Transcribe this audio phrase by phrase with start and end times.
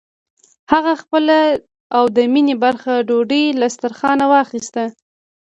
[0.71, 1.37] هغه خپله
[1.97, 4.83] او د مينې برخه ډوډۍ له دسترخوانه واخيسته.